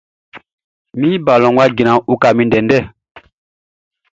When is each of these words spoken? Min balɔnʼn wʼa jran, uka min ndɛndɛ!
Min 0.99 1.13
balɔnʼn 1.25 1.55
wʼa 1.57 1.65
jran, 1.77 2.01
uka 2.11 2.27
min 2.35 2.47
ndɛndɛ! 2.49 2.77